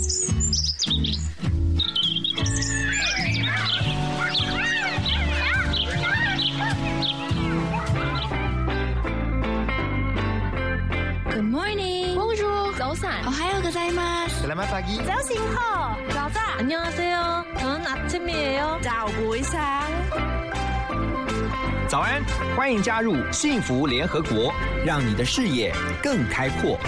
[11.44, 12.16] morning.
[12.16, 12.72] Bonjour.
[12.78, 13.26] 早安.
[13.26, 14.46] 오하요 고자이마스.
[14.46, 14.96] Selamat pagi.
[15.04, 16.58] 早醒好.早安.
[16.60, 17.44] 안녕하세요.
[17.58, 18.80] 저는 아침이에요.
[18.80, 19.60] 早午상，
[21.86, 22.24] 早安，
[22.56, 24.54] 欢迎加入幸福联合国，
[24.86, 26.78] 让你的视野更开阔。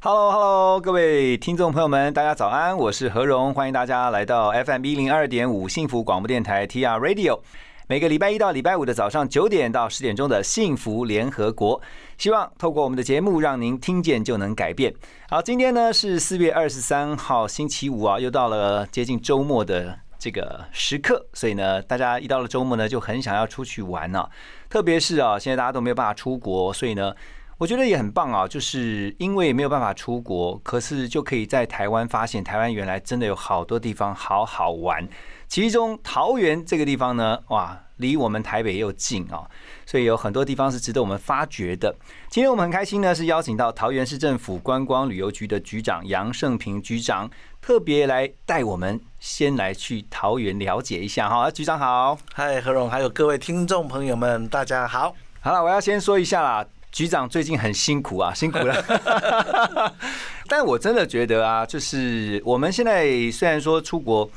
[0.00, 7.40] Hello Hello，各位听众朋友们，大家早安，我是何荣，欢迎大家来到 FM 一零二点五幸福广播电台 TR Radio。
[7.88, 11.82] 每个礼拜一到礼拜五的早上九点到十点钟的幸福联合国，
[12.16, 14.94] 希望透过我们的节目，让您听见就能改变。
[15.28, 24.28] 好，今天呢是四月二十三号星期五啊，又到了接近周末的这个时刻，所以呢，大家一到了周末呢，就很想要出去玩呢、
[24.70, 27.12] 特别是啊，现在大家都没有办法出国，所以呢。
[27.58, 35.08] 我觉得也很棒啊，就是因为没有办法出国，可是就可以在台湾发现台湾原来真的有好多地方好好玩。
[35.48, 39.42] 其中桃园这个地方呢，哇，离我们台北又近啊，
[39.84, 41.92] 所以有很多地方是值得我们发掘的。
[42.30, 47.28] 今天我们很开心呢，是邀请到桃园市政府观光旅游局的局长杨胜平局长，
[47.60, 51.50] 特别来带我们先来去桃园了解一下哈。
[51.50, 52.16] 局长好。
[52.32, 55.12] 嗨，何荣，还有各位听众朋友们，大家好。
[55.40, 59.92] 好了，我要先说一下啦，局长最近很辛苦啊，辛苦了。
[60.48, 64.28] 但我真的觉得啊，就是我们现在虽然说出国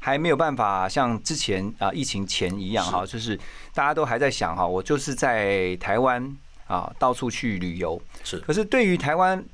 [0.00, 3.38] 还没有办法像之前啊疫情前一样哈，就是
[3.74, 6.36] 大家都还在想哈，我就是在台湾
[6.66, 8.00] 啊到处去旅游。
[8.24, 9.44] 是可是对于台湾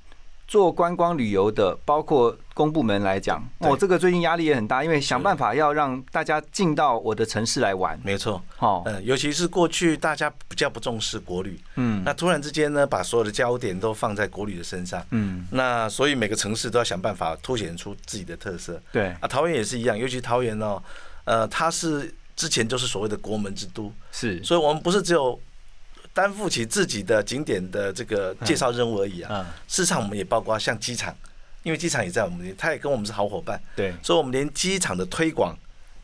[0.46, 3.70] 做观光旅游的，包括公部门来讲，对。
[3.70, 7.98] 哦，这个最近压力也很大，因为想办法要让大家进到我的城市来玩。
[8.04, 12.02] 没错，哦，嗯，尤其是过去大家比较不重视国旅，嗯。
[12.04, 18.80] 那突然之间呢，把所有的焦点都放在国旅的身上，嗯，那所以每个城市都要想办法凸显出自己的特色。
[18.92, 20.80] 对，啊，桃园也是一样，尤其桃园哦，
[21.24, 25.40] 呃，它是之前就是所谓的国门之都，是，所以我们不是只有
[26.14, 29.44] 担负起自己的景点的这个介绍任务而已啊。
[29.46, 31.14] 嗯，事实上，我们也包括像机场，
[31.62, 35.54] 因为机场也在我们这里，它也跟我们是好伙伴，对，所以我们连机场的推广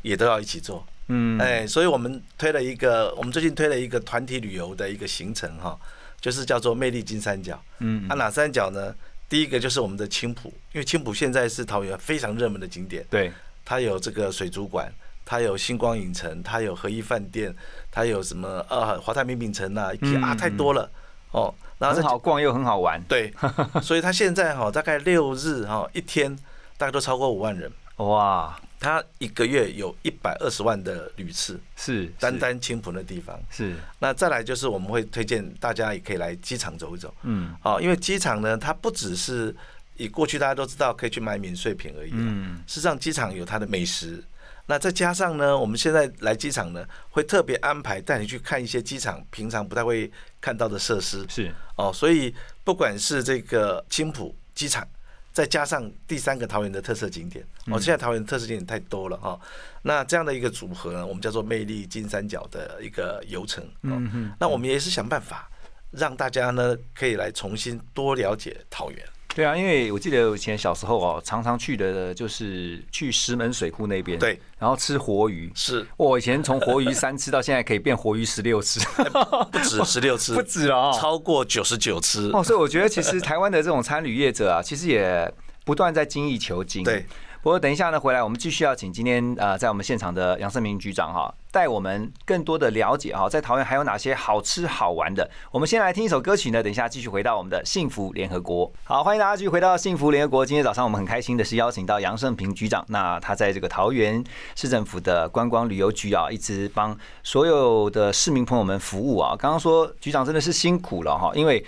[0.02, 0.86] 也都要一起做。
[1.06, 5.78] 嗯，哎，所以我们推了一个，我们最近推了一个团体旅游的一个行程哈，
[6.20, 7.60] 就是叫做魅力金三角。
[7.78, 8.94] 嗯啊，哪三角呢？
[9.28, 13.32] 第一个就是我们的青浦，因为青浦现在是桃园非常热门的景点，对，
[13.64, 14.92] 它有这个水族馆，
[15.24, 17.54] 它有星光影城，它有和一饭店，
[17.90, 20.90] 它有什么呃华泰名品城啊，嗯啊太多了
[21.32, 21.54] 哦。
[21.78, 23.32] 然后很好逛又很好玩，对，
[23.80, 26.36] 所以它现在哈大概六日哈一天
[26.76, 33.40] 大概都超过五万人，哇，它一个月有一百二十万的旅次，是单单青浦的地方。
[33.48, 37.56] 是，那再来就是我们会推荐大家也可以来机场走一走，嗯。
[37.62, 39.56] 哦，因为机场呢，它不只是
[39.96, 44.22] 以过去大家都知道可以去买免税品而已，嗯，事实上机场有它的美食。
[44.70, 50.08] 那再加上呢，我们现在来机场呢，会特别安排带你去看一些机场平常不太会
[50.40, 52.32] 看到的设施是，哦，所以
[52.62, 54.86] 不管是这个青浦机场，
[55.32, 59.40] 再加上第三个桃园的特色景点，嗯哦，现在桃园特色景点太多了哈、哦。
[59.82, 63.64] 那这样的一个组合呢，我们叫做魅力金三角的一个游程。
[63.64, 65.50] 哦嗯哼，那我们也是想办法
[65.90, 69.04] 让大家呢可以来重新多了解桃园。
[69.34, 75.50] 对啊，因为我记得我以前小时候哦，常常去的就是去石门水库那边，，对，然后吃活鱼。
[75.54, 78.80] 是我以前从活鱼三吃到现在可以变活鱼十六吃，
[79.52, 80.96] 不止十六次，不止哦。
[81.00, 82.30] 超过九十九次。
[82.32, 85.32] 哦，所以我觉得其实台湾的这种餐旅业者啊，其实也
[85.64, 86.82] 不断在精益求精。
[86.82, 87.06] 对。
[87.42, 95.30] 不过等一下呢，回来我们继续要请今天呃在我们现场的杨胜明局长哈，带我们更多的了解哈，在桃园还有哪些好吃好玩的。
[95.50, 98.70] 我们先来听一首歌曲呢，等一下继续回到我们的幸福联合国。
[98.84, 100.44] 好，欢迎大家继续回到幸福联合国。
[100.44, 104.22] 今天早上我们很开心的是邀请到杨胜平局长，那他在这个桃园
[104.54, 109.34] 市政府的观光旅游局啊，一直帮所有的市民朋友们服务啊。
[109.38, 111.64] 刚刚说局长真的是辛苦了哈，因为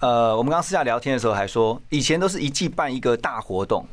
[0.00, 3.86] 呃，我们刚私下聊天的时候还说，以前都是一季办一个大活动，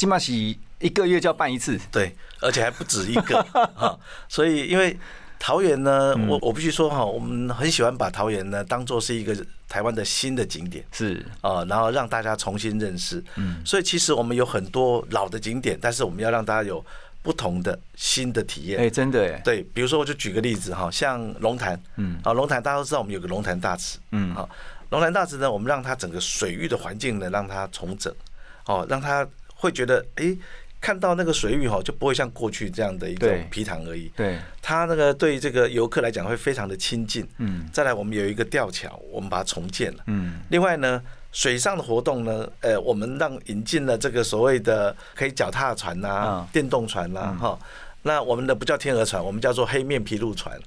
[0.00, 3.42] 金马喜一个月就要办一次，对，而且还不止一个
[3.76, 4.00] 哈。
[4.30, 4.98] 所以因为
[5.38, 6.26] 桃园呢，嗯。
[6.26, 9.36] 我我必须说哈，我们很喜欢把桃园呢当做是一个
[9.68, 10.82] 台湾的新的景点。
[10.90, 11.22] 是。
[11.42, 13.22] 啊，然后让大家重新认识。
[13.34, 13.60] 嗯。
[13.62, 16.82] 所以其实我们有很多老的景点，但是我们要让大家有
[17.20, 18.80] 不同的新的体验。
[18.80, 22.18] 哎、真的哎，对，比如说我就举个例子哈，像龙潭，嗯。
[22.24, 24.34] 啊，龙潭大家都知道我们有个龙潭大池，嗯。
[24.34, 24.48] 啊，
[24.88, 28.10] 龙潭大池呢，我们让它整个水域的环境呢，让它重整，
[28.64, 29.28] 哦，让它
[29.60, 30.34] 会觉得，哎，
[30.80, 34.10] 看到那个水域哈，就不会像过去这样的一种皮塘而已。
[34.16, 37.28] 对，它那个对这个游客来讲会非常的亲近。
[37.36, 40.02] 嗯再来，我们有一个吊桥，我们把它重建了。
[40.06, 41.02] 嗯另外呢，
[41.32, 47.58] 水上的活动呢，呃，我们让引进了这个所谓的可以脚踏船呐、嗯电动船啦，哈。
[48.02, 50.58] 那我们的不叫天鹅船，我们叫做黑面琵鹭船，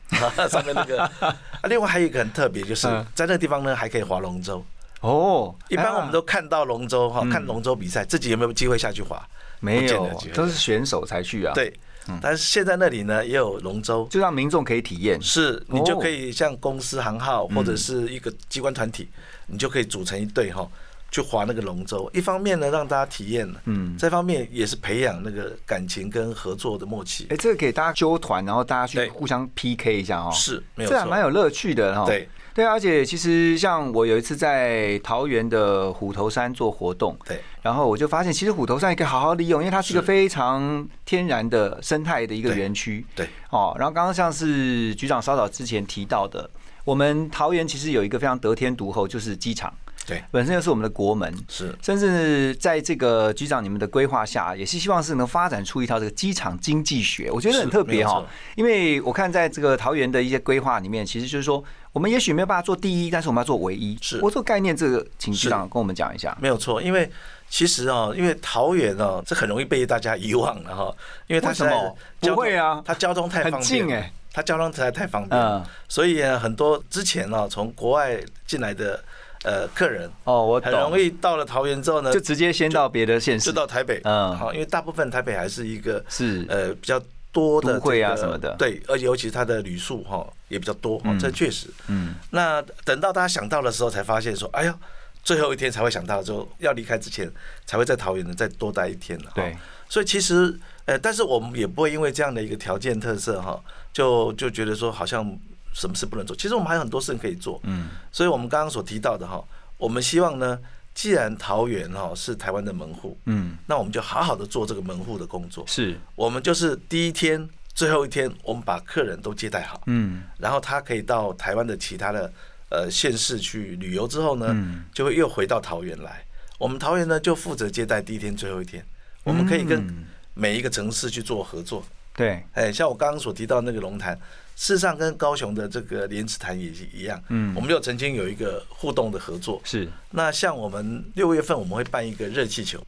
[0.47, 1.01] 上面那个。
[1.01, 4.63] 啊，另外还有一个很特别，就是嗯在那个地方呢，还可以划龙舟。
[5.03, 9.21] 哦，一般我们都看到龙舟哈，嗯看龙舟比赛，自己有没有机会下去划？
[9.59, 11.73] 没有都是选手才去啊。，对，
[12.21, 15.21] 但是现在那里呢也有龙舟，就让民众可以体验。
[15.21, 19.09] 是你就哦可以像公司行号或者是一个机关团体，
[19.47, 20.65] 你就可以组成一队哈，
[21.11, 22.09] 去划那个龙舟。
[22.13, 27.37] 一方面呢让大家体验了，嗯这方面也是培养那个感情跟合作的默契哎，。
[27.37, 30.29] 这个给大家揪团，然后大家去互相 PK 一下哦。
[30.33, 32.05] 是没有这还蛮有乐趣的哈。
[32.05, 43.03] 对对，而且其实像我有一次在桃园的虎头山做活动，对然后我就发现，其实虎头山也可以好好利用，因为它是一个非常天然的生态的一个园区。
[43.15, 46.47] 对哦，然后刚刚像是局长稍早之前提到的，
[46.85, 49.73] 我们桃园其实有一个非常得天独厚，就是机场，
[50.05, 50.23] 对。
[50.31, 51.33] 本身又是我们的国门。
[51.47, 51.73] 是。
[51.81, 58.15] 甚至在这个局长你们的规划下，也是希望是能发展出一套这个机场经济学，我觉得很特别哈。
[58.15, 58.29] 没有错。
[58.55, 63.97] 因为我看在这个桃园的一些规划里面，其实就是说，我们也许没有办法做第一，但是我们要做唯一。
[64.01, 64.19] 是。
[64.21, 66.35] 我这个概念，这个请局是长跟我们讲一下。
[66.41, 67.09] 没有错，因为
[67.49, 70.95] 其实哦，因为桃园哦，这很容易被大家遗忘了哈，
[71.27, 71.95] 因为它什么？
[72.19, 72.81] 不会啊。
[72.83, 75.39] 它交通太方便哎，它交通实在太方便。
[75.39, 79.03] 了嗯，所以，很多之前呢从国外进来的
[79.43, 83.47] 呃客人，哦，我很，容易到了桃园之后呢，就直接先到别的县市。
[83.47, 84.35] 就，到台北，嗯。
[84.37, 86.45] 好，因为大部分台北还是一个是。
[86.49, 87.01] 呃比较
[87.31, 88.55] 多的都会啊这个什么的。
[88.57, 91.67] 对，而且尤其是它的旅宿哈也比较多，哈嗯，这确实。
[91.87, 94.75] 嗯，那等到大家想到的时候，才发现说，哎呀，
[95.23, 97.31] 最后一天才会想到，说要离开之前，
[97.65, 99.31] 才会在桃园呢再多待一天了。
[99.33, 99.55] 对，
[99.89, 100.53] 所以其实，
[100.85, 103.59] 呃，但是我们也不会因为这样的一个条件特色哈，
[103.91, 105.25] 就就觉得说好像
[105.73, 106.35] 什么事不能做。
[106.35, 107.59] 其实我们还有很多事情可以做。
[107.63, 109.43] 嗯，所以我们刚刚所提到的哈，
[109.77, 110.57] 我们希望呢，
[110.93, 115.65] 既然桃园哈是台湾的门户，嗯，那我们就好好的做这个门户的工作。
[115.67, 119.81] 是，我们就是第一天、最后一天，我们把客人都接待好。
[119.87, 122.31] 嗯，然后他可以到台湾的其他的
[122.69, 126.23] 呃县市去旅游之后呢嗯，就会又回到桃园来。
[126.59, 128.85] 我们桃园呢就负责接待第一天、最后一天，
[129.23, 131.83] 我们可以跟嗯每一个城市去做合作。
[132.15, 134.17] 对，哎，像我刚刚所提到那个龙潭，
[134.55, 137.21] 事实上跟高雄的这个莲池潭也是一样。
[137.29, 139.61] 嗯我们有曾经有一个互动的合作。
[139.63, 142.79] 是那像我们六月份我们会办一个热气球，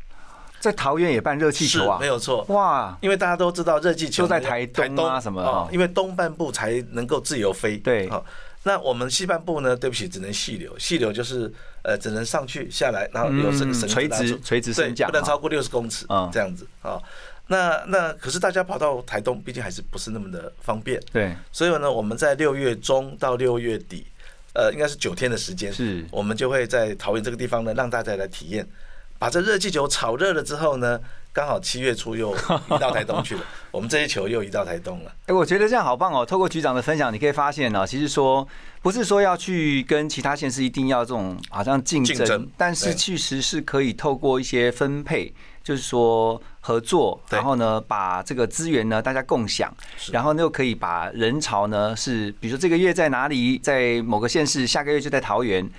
[0.60, 2.44] 在桃园也办热气球啊，没有错。
[2.50, 7.78] 哇，因为大家都知道热气球就在呢台东啊什么的哦哦因为东半部才能够自由飞。
[7.78, 8.26] 对好，
[8.64, 9.76] 那我们西半部呢？
[9.76, 11.52] 对不起，只能细流，细流就是
[11.84, 17.00] 呃只能上去下来，然后有绳嗯绳子垂直垂直升降不能超过六十公尺嗯这样子啊。
[17.48, 24.06] 那那可是大家跑到台东，毕竟还是不是那么的方便，对，所以呢，我们在六月中到六月底，
[24.54, 26.04] 呃，应该是九天的时间，是。
[26.12, 28.68] 我们就会在桃园这个地方呢，让大家来体验。
[29.18, 31.00] 把这热气球炒热了之后呢，
[31.36, 35.12] 刚好七月初又移到台东去了， 我们这些球又移到台东了。
[35.26, 36.26] 哎，我觉得这样好棒哦！
[36.26, 38.48] 透过局长的分享，你可以发现呢，其实说
[38.82, 49.76] 不是说要去跟其他县市一定要这种好像竞争竞争，但是其实是可以透过一些分配，就是说合作，然后呢把这个资源呢大家共享，
[50.14, 55.70] 然后呢又可以把人潮呢是，比如说这个月在哪里，在某个县市，下个月就在桃园。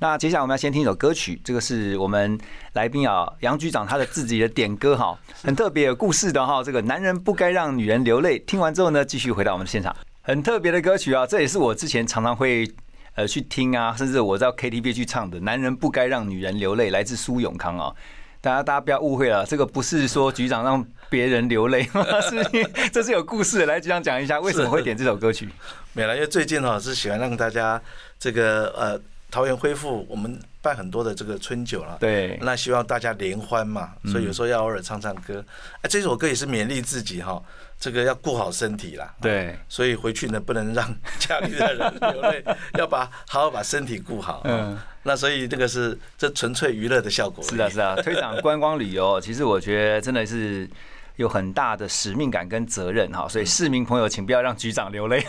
[0.00, 2.38] 那接下来我们要先听一首歌曲，这个是我们
[2.72, 6.62] 来宾啊杨局长他的自己的点歌哈，很特别有故事的哈。
[6.62, 9.94] 这个男人不该让女人流泪，听完之后呢，继续回到我们的现场。
[10.22, 12.68] 很特别的歌曲啊，这也是我之前常常会
[13.14, 17.92] 呃去听啊，甚至我到 KTV 去唱的《男人不该让女人流泪》，来自苏永康啊。
[18.40, 21.82] 大家大家不要误会了，这个不是说局长让别人流泪，
[22.28, 23.66] 是这是有故事的。
[23.66, 25.48] 来，局长讲一下为什么会点这首歌曲？
[25.94, 27.80] 没了，因为最近哈是喜欢让大家
[28.18, 29.00] 这个呃
[29.34, 31.96] 桃园恢复，我们办很多的这个春酒了。
[31.98, 35.44] 对，那希望大家联欢嘛，所以有时候要偶尔唱唱歌。
[35.82, 37.42] 哎，这首歌也是勉励自己哈，
[37.76, 39.12] 这个要顾好身体啦。
[39.20, 40.88] 对，所以回去呢，不能让
[41.18, 42.44] 家里的人流泪，
[42.78, 44.42] 要把好好把身体顾好。
[44.44, 47.42] 嗯嗯，那所以这个是这纯粹娱乐的效果。
[47.42, 50.70] 是啊，是啊，推 广观光旅游，其实我觉得真的是
[51.16, 55.24] 有很大的使命感跟责任哈，所以市民朋友请不要让局长流泪，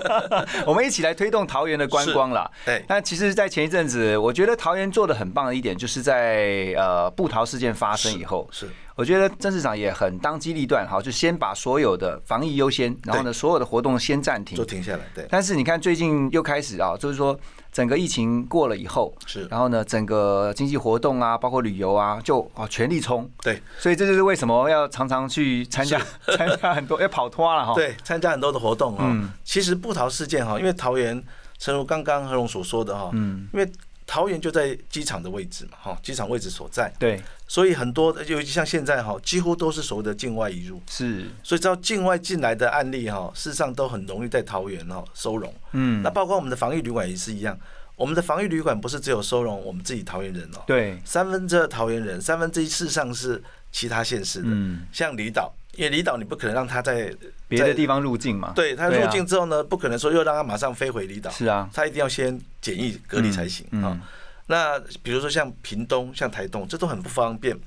[0.66, 2.50] 我们一起来推动桃园的观光啦。
[2.64, 2.84] 对。
[2.88, 14.58] 那其实，在前一阵子，我觉得桃园做的很棒的一点，就是在呃布桃事件发生以后，是我觉得郑市长也很当机立断，好，就先把所有的防疫优先，然后呢，所有的活动先暂停。
[14.58, 17.38] 就，停下来，对，但是你看，最近又开始啊，就是说
[17.70, 19.46] 整个疫情过了以后，是。
[19.46, 23.30] 然后呢，整个经济活动啊，包括旅游啊，就啊全力冲。
[23.40, 23.62] 对。
[23.78, 26.00] 所以这就是为什么要常常去参加
[26.36, 29.30] 参加很多要跑脱了哈。，对，参加很多的活动嗯。
[29.44, 31.22] 其实布桃事件哈，因为桃园，
[31.58, 33.72] 诚如刚刚何荣所说的哈，嗯，因为
[34.08, 45.54] 桃园就在机场的位置嘛，哈，机场位置所在，对，所以很多尤其像现在哈，几乎都是所谓的境外移入，是，所以只要境外进来的案例哈，事实上都很容易在桃园哈收容。
[45.72, 46.02] 嗯。
[46.02, 47.56] 那，包括我们的防疫旅馆也是一样，
[47.96, 64.00] 我们的防疫旅馆不是只有收容我们自己桃园人哦，对，三分之二桃园人，三分之一事实上是其他县市的，嗯，像离岛，因为离岛你不可能让他在在别的地方入境嘛，对他入境之后呢，不可能说又让他马上飞回离岛，是啊，他一定要先检疫隔离才行嗯啊。
[64.46, 67.58] 那比如说像屏东、像台东，这都很不方便。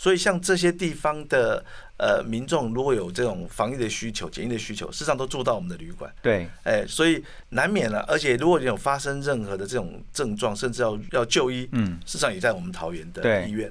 [0.00, 1.60] 所以像这些地方的
[1.98, 7.98] 呃民众，如果有这种防疫的需求、检疫的需求，事实上都住到我们的旅馆，对，哎，所以难免了。
[8.06, 13.68] 而且如果你有发生任何的这种症状，甚至要要就医，嗯，事实上也在我们桃园的医院。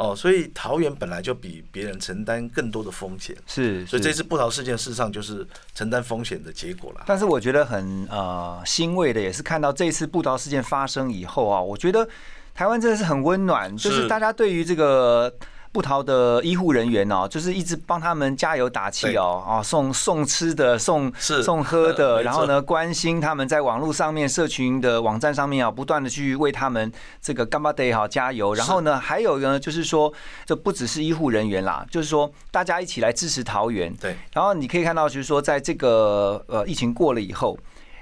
[0.00, 7.02] 哦，所以桃园本来就比别人承担更多的风险，是，所以这次布桃事件事实上就是承担风险的结果了。
[7.06, 12.08] 但是我觉得很呃欣慰的，也是看到这次布道事件发生以后啊，我觉得
[12.54, 15.32] 台湾真的是很温暖，就是是大家对于这个。
[15.72, 26.90] 布桃的医护人员哦，就是一直帮他们加油打气哦，哦送送吃的，送送喝呃的，然后呢关心他们在网络上面、社群的网站上面啊，不断的去为他们
[27.22, 28.54] 这个干巴 day 好加油。
[28.54, 30.12] 然后呢，还有呢，就是说
[30.44, 33.94] 这不只是医护人员啦，就是说大家一起来支持桃园。
[33.94, 37.56] 对，然后你可以看到，就是说，在这个呃疫情过了以后，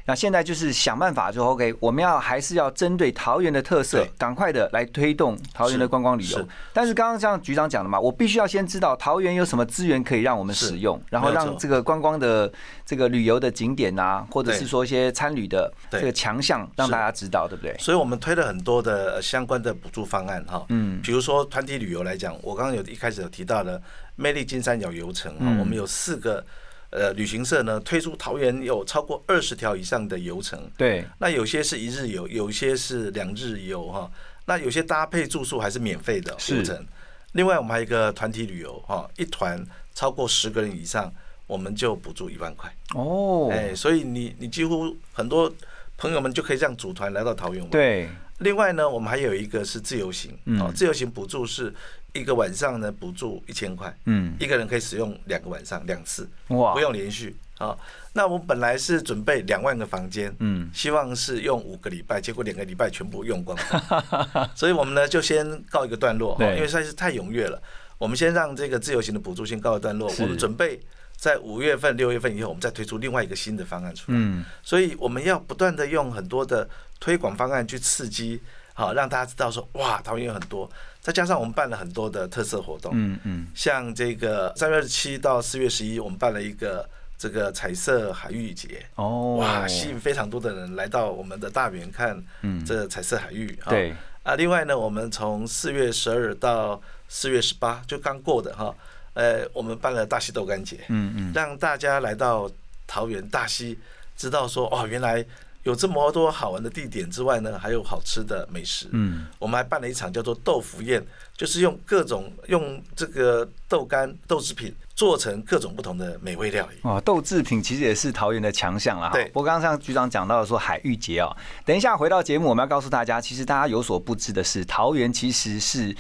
[0.08, 6.38] 那现在就是想办法，说 OK，我们要还是要针对桃园的特色，赶快的来推动桃园的观光旅游。
[6.38, 6.46] 是。
[6.72, 12.50] 但是刚刚像局长讲的嘛，我必须要先知道桃园有什么资源可以让我们使用，然后让这个观光的
[12.86, 17.76] 这个旅游的景点啊、或者是说一些参旅的这个强项，让大家知道，对不对？
[17.78, 21.02] 所以我们推了很多的呃相关的补助方案哈，嗯。
[21.02, 23.78] 比如说团体旅游来讲，我刚刚有一开始有提到的
[24.16, 25.58] 魅力金三角游程哈，嗯。
[25.58, 26.42] 我们有四个
[26.90, 34.10] 呃旅行社呢推出桃园有超过二十条以上的游程，对，那有些是一日游，有些是两日游哈，
[34.46, 36.86] 那有些搭配住宿还是免费的是游程。
[37.32, 39.62] 另外我们还有一个团体旅游哈，一团
[39.94, 41.12] 超过十个人以上，
[41.46, 42.74] 我们就补助一万块。
[42.94, 45.52] 哦，哎，所以你你几乎很多
[45.98, 47.70] 朋友们就可以这样组团来到桃园玩。
[47.70, 50.60] 对，另外呢，我们还有一个是自由行，嗯。
[50.60, 51.72] 哦，自由行补助是
[52.12, 56.72] 一个晚上呢补助一千块，嗯，一个人可以使用两个晚上两次，哇。
[56.72, 57.76] 不，用连续啊。
[58.12, 67.60] 那我本来是准备两万个房间，嗯，希望是用五个礼拜，结果两个礼拜全部用光光， 所以我们呢就先告一个段落，因为实在是太踊跃了。
[67.98, 70.80] 我们先让这个自由行的补助先告一段落，我们准备
[71.18, 74.18] 在五月份、六月份以后，我们再推出另外一个新的方案出来。
[74.18, 76.68] 嗯，所以我们要不断的用很多的
[77.00, 78.40] 推广方案去刺激，
[78.72, 80.70] 好让大家知道说，哇，桃园有很多。
[81.00, 93.58] 再加上我们办了很多的特色活动，嗯嗯，像这个三月二十七到四月十一，我们办了一个这个彩色海域节，哦，哇，吸引非常多的人来到我们的大园看嗯这彩色海域。
[93.62, 98.74] 哈对，啊，另外呢，我们从四月十二到四月十八，就刚过的哈，
[99.18, 102.48] 呃，我们办了大溪豆干节，嗯嗯，让大家来到
[102.86, 103.76] 桃园大溪，
[104.16, 105.24] 知道说哦，原来
[105.64, 108.86] 有这么多好玩的地点之外呢，还有好吃的美食。
[108.92, 111.04] 嗯，我们还办了一场叫做豆腐宴，
[111.36, 116.78] 就是用各种用这个豆干、豆制品做成各种不同的美味料理。
[116.82, 119.08] 哦，豆制品其实也是桃园的强项啦。
[119.08, 125.92] 哈对不过刚刚像局长讲到的说海芋节哦，等一下回到节目，我们要告诉大家，其实大家有所不知的是，桃园其实是。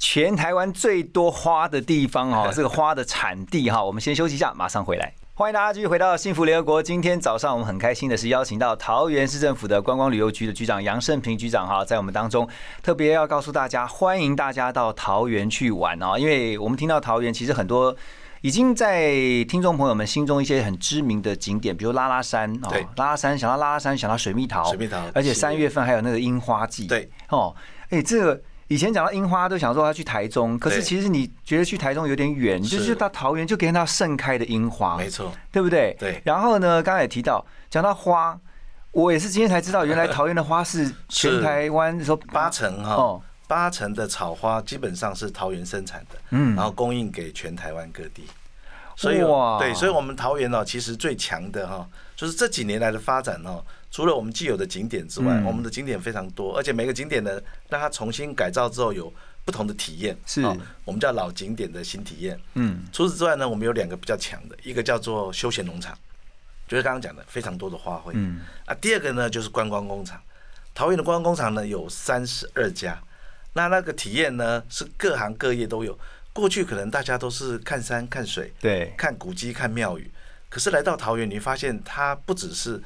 [0.00, 5.12] 全台湾最多花的地方哈， 这个花的产地哈，我们先休息一下，马上回来。
[5.34, 6.82] 欢迎大家继续回到幸福联合国。
[6.82, 12.48] 今天早上我们很开心的是邀请到桃园市政府的观光旅游局的局长杨胜平局长哈，在我们当中
[12.82, 17.94] 特别要告诉大家，欢迎大家到桃园去玩哦，因为我们听到桃园其实很多。
[18.42, 19.12] 已经在
[19.50, 27.54] 听众朋友们心中一些很知名的景点，比如拉拉山哦，拉拉山想到拉拉山想到水蜜桃，水蜜桃而且三月份还有那个樱花季，对哦，
[27.90, 28.40] 哎，这个
[28.70, 35.96] 以前讲到樱花都想说要去台中，可是其实你觉得去台中有点远，就是是到桃园就可以看到盛开的樱花，没错，对不对？
[35.98, 36.22] 对。
[36.24, 38.38] 然后呢，刚才也提到讲到花，
[38.92, 46.54] 我也是今天才知道，原来桃园的花是全台湾说八成哈、哦，八成的草花基本上是桃园生产的，嗯。
[46.54, 48.24] 然后供应给全台湾各地。
[48.94, 49.58] 所以哇。
[49.58, 51.84] 对，所以我们桃园呢，其实最强的哈，
[52.14, 53.64] 就是这几年来的发展哦。
[53.90, 59.12] 除了我们既有的景点之外，嗯我们的景点非常多，而且每个景点呢，让它重新改造之后有
[59.44, 60.16] 不同的体验。
[60.24, 62.38] 是哦我们叫老景点的新体验。
[62.54, 65.98] 嗯，除此之外呢，我们有两个比较强的，一个叫做休闲农场，
[66.68, 68.12] 就是刚刚讲的非常多的花卉。
[68.14, 70.20] 嗯啊，第二个呢就是观光工厂。
[70.72, 72.96] 桃园的观光工厂呢有三十二家，
[73.54, 75.98] 那那个体验呢是各行各业都有。
[76.32, 80.08] 过去可能大家都是看山看水，对，看古迹看庙宇，
[80.48, 82.80] 可是来到桃园，你发现它不只是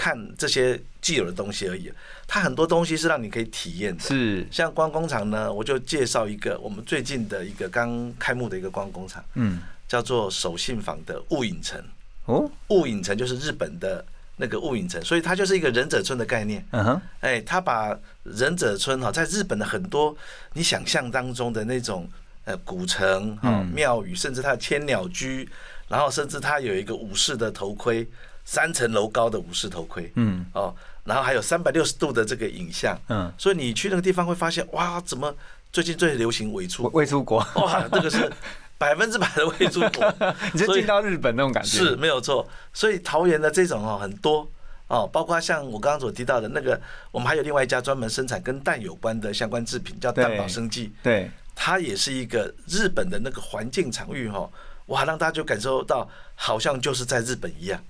[0.00, 1.92] 看这些既有的东西而已，
[2.26, 4.02] 它很多东西是让你可以体验的。
[4.02, 11.78] 是，像观光工厂呢，我就介绍一个我们最近的一个刚开幕的一个观光工厂，嗯，叫做手信坊的雾影城。
[12.24, 14.02] 哦，雾影城就是日本的
[14.36, 16.64] 那个雾影城，所以它就是一个忍者村的概念。
[16.70, 20.16] 嗯哼，哎，他把忍者村哈，在日本的很多
[20.54, 22.08] 你想象当中的那种
[22.46, 23.36] 呃古城
[23.74, 25.46] 庙宇，甚至它的千鸟居，
[25.88, 28.08] 然后甚至它有一个武士的头盔，
[28.50, 30.44] 三层楼高的武士头盔，嗯。
[30.54, 35.32] 哦，然后还有三百六十度的这个影像，嗯，所以你去那个地方会发现，哇，怎么
[35.72, 36.90] 最近最流行伪出？
[36.92, 38.28] 未出国，哇，这个是
[38.76, 40.12] 百分之百的伪出国，
[40.52, 42.44] 你就进到日本那种感觉，是没有错。
[42.72, 44.50] 所以桃园的这种哦很多
[44.88, 46.80] 哦，包括像我刚刚所提到的那个，
[47.12, 54.50] 我们还有另外一家专门生产跟蛋有关的相关制品，叫蛋宝生技，对，它也是一个日本的那个环境场域哈，
[54.86, 57.80] 哇，让大家就感受到好像就是在日本一样。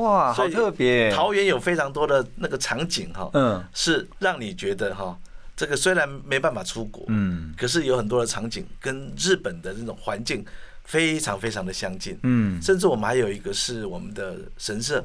[0.00, 3.64] 哇，好特别，桃园有非常多的那个场景哈，嗯。
[3.72, 5.16] 是让你觉得哈，
[5.56, 7.54] 这个虽然没办法出国，嗯。
[7.56, 10.44] 可是有很多的场景跟日本的那种环境
[10.84, 12.18] 非常非常的相近。
[12.22, 15.04] 嗯，甚至我们还有一个是我们的神社，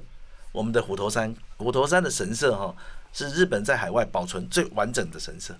[0.52, 2.76] 我们的虎头山，虎头山的神社哈，
[3.14, 5.56] 是日本在海外保存最完整的神社。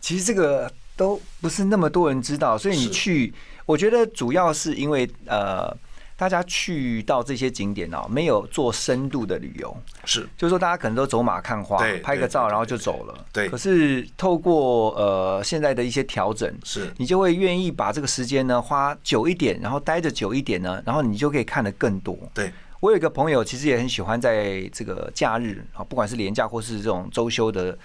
[0.00, 3.32] 其实这个都不是那么多人知道，所以你去，
[3.64, 5.74] 我觉得主要是因为呃，
[6.16, 10.20] 大家去到这些景点哦，没有做深度的旅游，是。
[10.36, 13.26] 就是说大家可能都走马看花对，拍个照，然后就走了。
[13.32, 16.92] 对可是透过呃现在的一些调整，是。
[16.98, 22.16] 你就会愿意把这个时间呢花久一点，然后待着久一点呢，然后你就可以看得更多。
[22.32, 27.76] 对，我有一个朋友，其实也很喜欢在这个假日啊，不管是连假或是这种周休的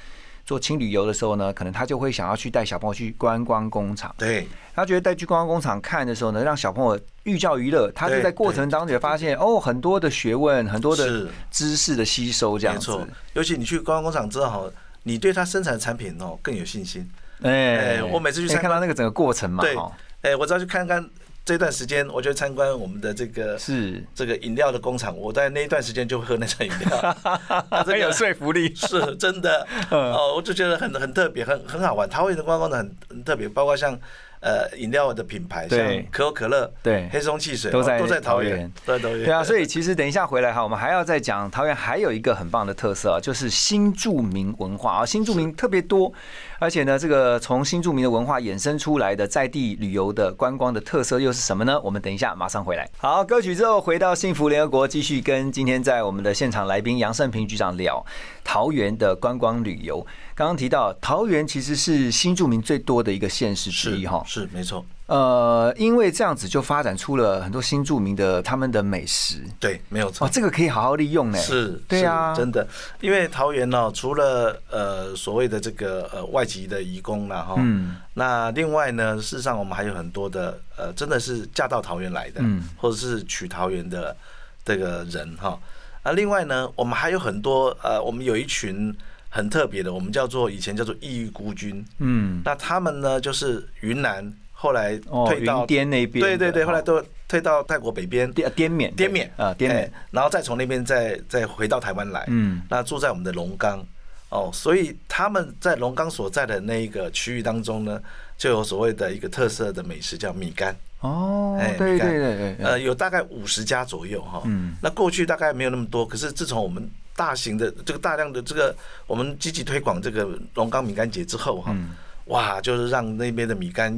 [0.49, 4.11] 做轻旅游的时候呢，可能他就会想要去带小朋友去观光工厂。
[4.17, 12.89] 对，他觉得带去观光工厂看的时候呢，让小朋友寓教于乐，他就在过程当中也发现哦，很多的学问，很多的知识的吸收，这样子。
[12.89, 13.07] 没错。
[13.33, 17.07] 尤其你去观光工厂之后，你对他生产的产品哦更有信心。
[17.43, 19.91] 哎哎我每次去哎看到那个整个过程嘛，对哈，
[20.23, 21.07] 哎，我只要去看看
[21.49, 27.17] 这段时间，我就参观我们的这个是这个饮料的工厂，我在那一段时间就会喝那种饮料，
[27.71, 28.71] 那这很有说服力。
[28.75, 32.07] 是真的嗯哦，我就觉得很很特别，很很好玩。
[32.07, 33.99] 桃园的观光的很很特别，包括像
[34.41, 35.79] 呃饮料的品牌，像
[36.11, 39.25] 可口可乐、对黑松汽水都在哦都在桃桃园园，都在桃园。
[39.25, 46.11] 对啊，所以其实等一下回来哈，我们还要再讲桃园还有一个很棒的特色啊，就是新著名文化啊，新著名特别多，
[46.59, 51.79] 而且呢，这个从新著名的文化衍生出来的在地旅游的观光的特色又是什么呢？
[51.81, 52.89] 我们等一下马上回来。
[52.97, 58.05] 好，歌曲之后回到幸福联合国，继续跟今天在我们的现场来宾杨胜平局长聊
[58.43, 60.05] 桃园的观光旅游。
[60.39, 69.43] 刚刚提到桃园其实是新住民最多的一个县市之一哈，是没错，呃，因为这样子就发展出了很多新住民的他们的美食。
[69.59, 70.29] 对，没有错哦，。
[70.31, 71.37] 这个可以好好利用呢。
[71.37, 72.65] 是，对啊真的，
[73.01, 84.15] 因为桃园呢，除了呃所谓的这个呃外籍的移工啦哈，嗯那另外呢，事实上我们还有很多的呃，真的是嫁到桃园来的，嗯或者是娶桃园的
[84.63, 85.59] 这个人哈。
[86.01, 88.95] 啊，另外呢，我们还有很多呃，我们有一群
[89.29, 102.61] 很特别的，我们叫做以前叫做异域孤军，嗯，那他们呢就是云南，后来退到、滇那边的，对对对，后来哦都退到泰国北边，滇滇缅滇缅啊，滇哎缅，然后再从那边再再回到台湾来，嗯。
[102.69, 103.85] 那住在我们的龙岗，
[104.29, 108.01] 哦，所以他们在龙岗所在的那一个区域当中呢，
[108.35, 112.65] 就有所谓的一个特色的美食叫米干，哦哎，对对对对，对。
[112.65, 114.73] 呃，有大概五十家左右哈，嗯。
[114.81, 116.89] 那过去大概没有那么多，可是自从我们
[117.19, 118.73] 大型的这个大量的这个
[119.05, 121.89] 我们积极推广这个龙岗米干节之后哈，嗯。
[122.27, 123.91] 哇，就是让那边的米干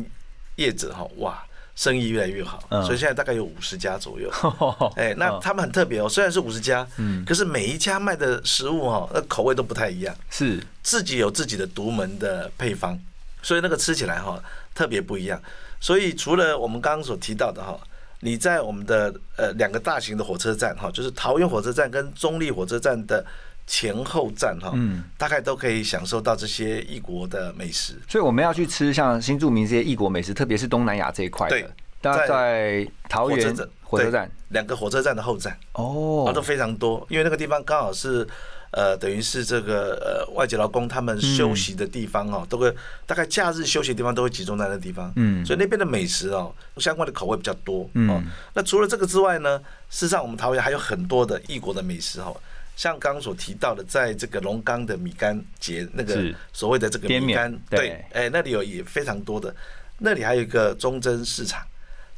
[0.55, 1.43] 叶子哈，哇，
[1.75, 2.83] 生意越来越好，嗯。
[2.83, 4.27] 所以现在大概有五十家左右。
[4.41, 7.23] 哦哎，那他们很特别哦，虽然是五十家，嗯。
[7.23, 10.59] 可是每一家卖的食物哈，那口味都不太一样，是。
[10.81, 12.97] 自己有自己的独门的配方，
[13.43, 14.41] 所以那个吃起来哈
[14.73, 15.39] 特别不一样。
[15.79, 17.77] 所以除了我们刚刚所提到的哈，
[18.21, 23.25] 你在我们的呃两个大型的火车站哈，就是桃园火车站跟中立火车站的
[23.67, 25.03] 前后站哈，嗯。
[25.17, 27.93] 大概都可以享受到这些异国的美食。
[28.07, 34.31] 所以我们要去吃像新著名这些异国美食，特别是东南亚这一块的，在桃园火车站火车站。
[34.49, 35.57] 两个火车站的后站。
[35.73, 36.25] 哦。
[36.27, 38.27] 啊，都非常多，因为那个地方刚好是，
[38.71, 42.73] 呃，等于是这个呃外籍劳工他们休息的地方哦，都会
[43.05, 45.45] 大概假日休息的地方都会集中在那地方，嗯。
[45.45, 47.89] 所以那边的美食哦，相关的口味比较多，哦。
[47.93, 48.25] 嗯。
[48.53, 49.57] 那除了这个之外呢，
[49.89, 52.35] 事实上我们桃园还有很多的异国的美食哦，
[52.75, 56.35] 像刚刚所提到的，在这个龙岗的米干节那个是。
[56.51, 59.53] 所谓的这个米干，对对，哎，那里有也非常多的，
[59.97, 61.61] 那里还有一个忠贞市场。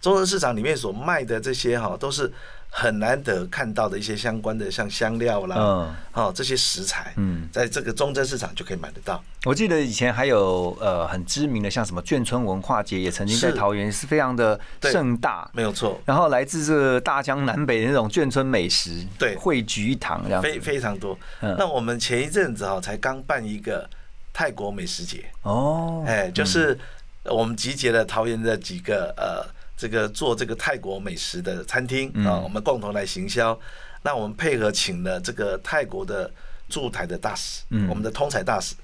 [0.03, 2.29] 中正市场里面所卖的这些哈，都是
[2.69, 9.23] 很难得看到的一些相关的像香料啦，嗯哦这些食材，嗯在这个中正市场就可以买得到。
[9.45, 15.49] 我记得以前还有呃很知名的，像什么眷村文化节，也曾经在桃园是非常的盛大。
[15.53, 20.41] 没有错，然后来自这个大江南北的那种眷村美食，对汇聚一堂这样。
[20.41, 21.17] 非非常多。
[21.39, 23.89] 嗯那我们前一阵子哈才刚办一个
[24.33, 26.77] 泰国美食节，哦，哎，就是
[27.23, 29.47] 我们集结了桃园的几个呃，
[29.83, 33.59] 这个做这个泰国美食的餐厅嗯啊，我们共同来行销。
[34.01, 36.31] 那我们配合请了这个泰国的
[36.69, 38.75] 驻台的大使，嗯我们的通才大使，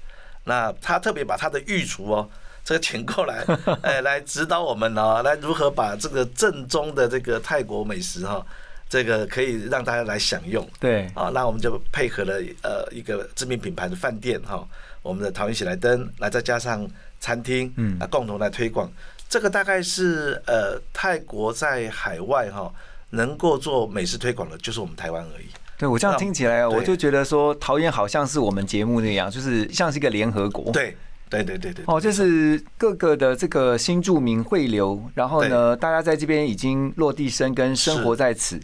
[0.44, 2.28] 那他特别把他的御厨哦。
[2.62, 3.42] 这个请过来，
[3.80, 8.44] 哎，来指导我们哦，来如何把这个正宗的这个泰国美食哈，
[8.90, 10.68] 这个可以让大家来享用。
[10.78, 14.68] 对，啊，那我们就配合了呃一个知名品牌的饭店哈，
[15.00, 16.86] 我们的桃园喜来登，来再加上
[17.18, 18.92] 餐厅，嗯啊，共同来推广。
[19.30, 22.70] 这个大概是呃泰国在海外哈
[23.10, 25.46] 能够做美食推广的，就是我们台湾而已。
[25.78, 30.72] 对我这样听起来，我就觉得说桃园好像是我们节目那样，就是像是一个联合国。。
[30.72, 30.96] 对
[31.30, 38.56] 对对对对，哦，就是各个的这个新住民汇流，然后呢，大家在这边已经落地生根，生活在此，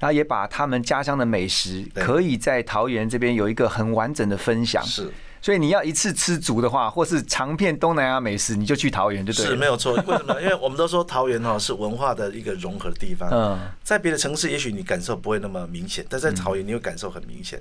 [0.00, 4.82] 然后也把他们家乡的美食，可以在桃园这边有一个很完整的分享。
[4.82, 5.12] 是
[5.44, 9.50] 所以你要一次吃足的话，或是尝遍东南亚美食，你就去桃园就对了。
[9.50, 9.92] 是没有错。
[9.92, 10.40] 为什么？
[10.40, 13.28] 因为我们都说桃园哈是文化的一个融合的地方。
[13.30, 17.60] 嗯在别的城市，也许你感受不会那么明显，但在桃园你会感受很明显。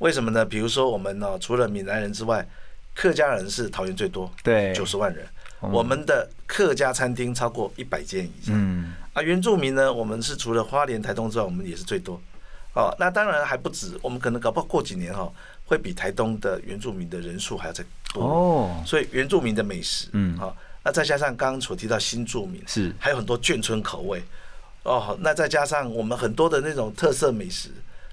[0.00, 0.44] 为什么呢？
[0.44, 2.44] 比如说我们呢，除了闽南人之外，
[2.96, 5.24] 客家人是桃园最多，对九十万人。
[5.60, 8.52] 我们的客家餐厅超过一百间以上。
[8.58, 12.20] 嗯，啊，原住民呢，我们是除了花莲、台东之外，我们也是最多。
[12.74, 15.30] 哦，那当然还不止，我们可能搞不好过几年哈，
[15.70, 18.24] 会比台东的原住民的人数还要再多。
[18.24, 20.36] 哦，所以原住民的美食，嗯。
[20.36, 22.92] 好，那再加上刚刚所提到新住民，是。
[22.98, 24.20] 还有很多眷村口味，
[24.82, 27.68] 哦，那再加上我们很多的那种特色美食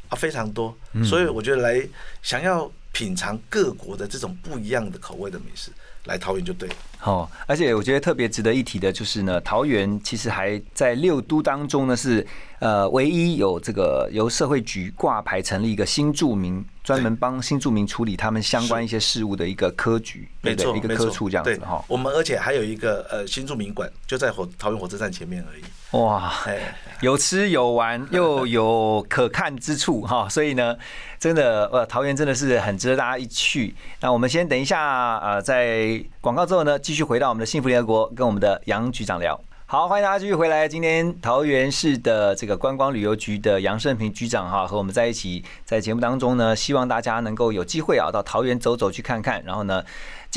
[0.09, 1.03] 啊，非常多，嗯。
[1.03, 1.81] 所以我觉得来
[2.21, 5.71] 想要品尝各国的这种不一样的口味的美食，
[6.05, 6.75] 来桃园就对了。
[7.03, 12.25] 哦，而且我觉得特别值得一提的就是呢，桃园其实还在六都当中呢是
[12.59, 20.65] 呃唯一有这个由社会局挂牌成立一个新住民，专门帮新住民处理他们相关一些事务的一个科局，对不对？
[20.65, 21.83] 没错，一个科处这样子哈。
[21.85, 25.63] 我们而且还有一个呃新住民馆，就在火桃园火车站前面而已。
[26.01, 30.77] 哇，哎，有吃有玩又有可看之处哈， 所以呢，
[31.19, 33.75] 真的呃，桃园真的是很值得大家一去。
[33.99, 39.37] 那我们先等一下呃，在广告之后呢，继续回到我们的幸福联合国，跟我们的杨局长聊。
[39.69, 40.65] 好，欢迎大家继续回来。
[40.65, 49.83] 今天桃园市的这个观光旅游局的杨胜平局长哈，和我们在一起，在节目当中呢，希望大家能够有机会啊，到桃园走走去看看，然后呢，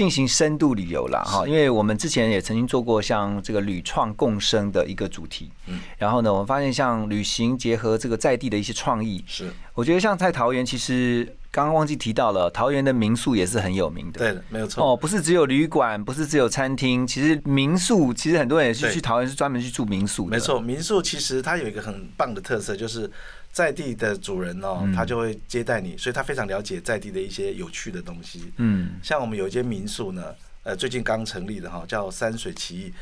[0.00, 1.46] 进行深度旅游啦哈。
[1.46, 14.20] 因为我们之前也曾经做过像这个旅创共生的一个主题，嗯然后呢，我们发现像旅行结合这个在地的一些创意，是我觉得像在桃园，其实刚刚忘记提到了，桃园的民宿也是很有名的。
[14.20, 14.82] 对的，没有错。
[14.82, 20.30] 哦，不是只有旅馆，不是只有餐厅，其实民宿，其实很多人也是去桃园是专门去住民宿的。
[20.30, 23.10] 没错，民宿其实它有一个很棒的特色，就是
[23.52, 28.52] 在地的主人哦，嗯他就会接待你，所以他非常了解在地的一些有趣的东西。
[28.56, 32.92] 嗯，像我们有一间民宿呢，呃，最近刚成立的哈，叫山水奇艺。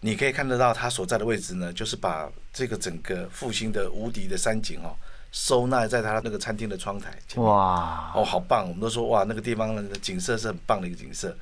[0.00, 4.94] 你可以看得到它所在的位置呢，就是把这个整个复兴的无敌的山景哦，
[5.32, 7.44] 收纳在它那个餐厅的窗台前面。
[7.50, 8.68] 哇，哦，好棒！
[8.68, 11.36] 我们都说哇，那个地方的景色是很棒的一个景色。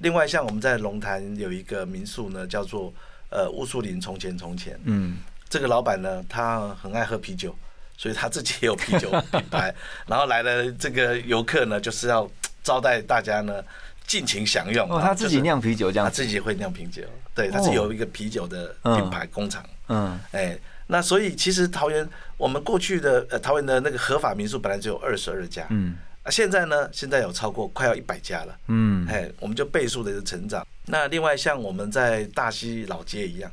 [0.00, 2.92] 另外，像我们在龙潭有一个民宿呢，叫做
[3.30, 4.78] 呃乌树林从前从前。
[4.84, 5.16] 嗯，
[5.48, 7.56] 这个老板呢，他很爱喝啤酒，
[8.02, 9.72] 所以他自己也有啤酒 品牌。
[10.08, 12.28] 然后来了这个游客呢，就是要
[12.64, 13.62] 招待大家呢
[14.08, 14.90] 尽情享用。
[14.90, 19.64] 哦，他自己酿啤酒这样，他自己会酿啤酒，对，他是有一个啤酒的品牌工厂。
[19.88, 30.66] 嗯，哎，那所以其实桃园，我们过去的呃桃园的那个合法民宿本来只有二十二家，嗯，啊，现在呢，现在有超过快要一百家了，嗯，哎，我们就倍数的成长。
[30.86, 33.48] 那另外像我们在大溪老街一样，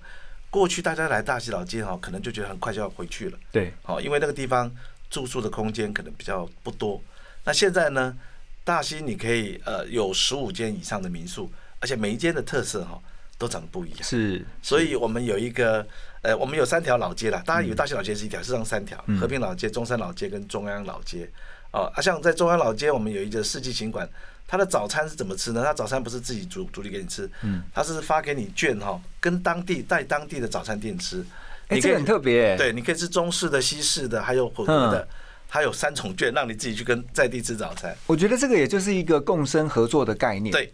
[0.49, 4.69] 过去大家来大溪老街哈，可能就觉得很快就要回去了，对，好，因为那个地方
[5.09, 7.01] 住宿的空间可能比较不多。
[7.43, 8.15] 那现在呢，
[8.63, 12.99] 大溪你可以呃有十五间以上的民宿，而且每一间的特色哈
[13.37, 14.03] 都长得不一样。
[14.03, 15.85] 是，所以我们有一个，
[16.21, 17.41] 呃，我们有三条老街啦。
[17.45, 21.29] 大家以为大溪老街是一条，事实上三条：和平老街、中山老街跟中央老街。
[21.71, 24.09] 哦，啊，像在中央老街，我们有一个世纪行馆，
[24.51, 25.63] 它的早餐是怎么吃呢？
[25.63, 31.23] 他早餐不是自己煮煮理给你吃，嗯，它是发给你券哈，跟当地带当地的早餐店吃。
[31.67, 35.07] 哎，你这个很特别，，对，你可以吃中式的、西式的，还有混合的，
[35.47, 37.95] 它有三重券，让你自己去跟在地吃早餐。
[38.07, 40.73] 我觉得这个也就是一个共生合作的概念，对，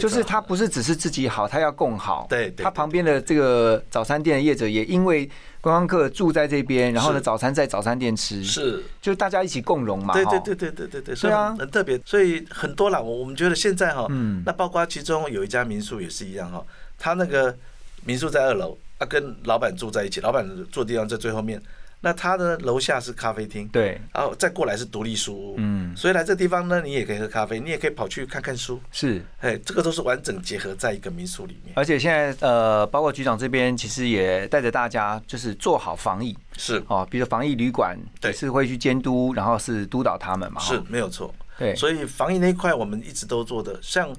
[0.00, 2.26] 就是他不是只是自己好，他要共好。
[2.28, 5.26] 对他旁边的这个早餐店的业者也因为
[5.60, 8.82] 观光客住在这边，然后呢早餐在早餐店吃，是。
[9.00, 10.14] 就是大家一起共荣嘛。
[10.14, 13.00] 对对对对对对对，所以对啊很很特别，所以很多啦。
[13.00, 16.64] 我我们觉得现在哈，嗯那包括其中有一家民宿也是一样哈，
[16.98, 17.56] 他那个
[18.04, 21.60] 民宿在二楼，啊，跟老板住在一起，老板住的地方在最后面，
[22.04, 29.24] 那他的楼下是咖啡厅，对，然后再过来是独立书屋，嗯，所以来这地方呢，你也可以喝咖啡，你也可以跑去看看书，是。
[29.40, 36.36] 哎，这个都是完整结合在一个民宿里面，而且现在呃，包括局长这边其实也带着大家就是做好防疫。
[36.56, 36.84] 是。
[36.88, 38.30] 哦，比如防疫旅馆对。
[38.32, 40.60] 是会去监督，然后是督导他们嘛。
[40.60, 44.14] 是哈没有错，对，所以防疫那一块我们一直都做的，像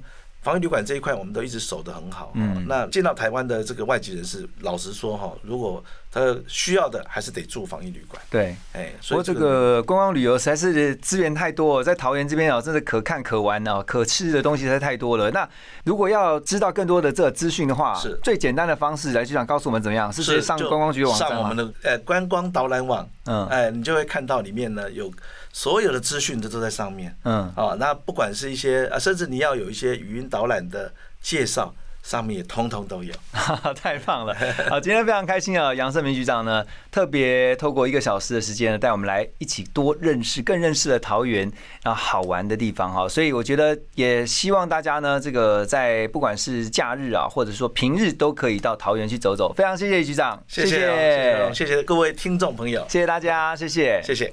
[0.46, 2.30] 防疫旅馆这一块，我们都一直守得很好。
[2.34, 5.82] 嗯嗯，那见到台湾的这个外籍人士，老实说哈，如果
[6.12, 8.22] 他需要的，还是得住防疫旅馆。
[8.30, 8.54] 对。
[8.72, 15.32] 哎，所以个个观光旅游实在是资源太多，在桃园这边哦，真的可看可玩哦，可吃的东西实在太多了。
[15.32, 15.48] 那
[15.82, 20.12] 如果要知道更多的这个资讯的话，是最简单的方式，来局长告诉我们怎么样？
[20.12, 21.28] 是直接上就观光局网站？
[21.28, 25.10] 上我们的呃观光导览网，嗯哎，你就会看到里面呢有
[25.56, 27.16] 所有的资讯都都在上面。
[27.24, 30.92] 嗯，啊，那不管是一些啊，甚至你要有一些语音导览的
[31.22, 33.14] 介绍，上面也通通都有。
[33.74, 34.36] 太棒了！
[34.68, 41.50] 好，今天非常开心啊，杨胜明局长呢特别透过一个小时的时间呢，带我们来一起多认识、更认识了桃园，
[41.82, 43.08] 然后好玩的地方哈。
[43.08, 49.50] 所以我觉得也希望大家呢，这个在不管是假日啊，或者说平日都可以到桃园去走走。
[49.54, 54.30] 非常谢谢局长，谢谢谢谢各位听众朋友，谢谢大家，谢谢，谢谢。